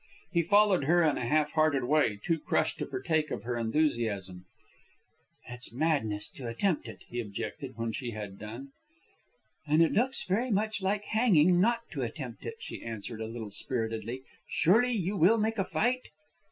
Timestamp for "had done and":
8.09-9.83